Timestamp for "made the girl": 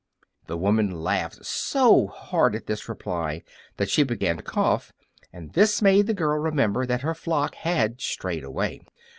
5.79-6.39